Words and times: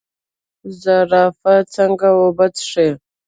زرافه 0.81 1.55
څنګه 1.75 2.07
اوبه 2.19 2.45
څښي؟ 2.55 2.89